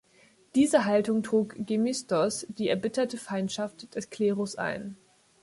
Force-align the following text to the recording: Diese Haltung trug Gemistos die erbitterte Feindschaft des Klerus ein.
Diese 0.55 0.85
Haltung 0.85 1.21
trug 1.21 1.53
Gemistos 1.67 2.47
die 2.49 2.69
erbitterte 2.69 3.17
Feindschaft 3.17 3.93
des 3.93 4.09
Klerus 4.09 4.55
ein. 4.55 4.97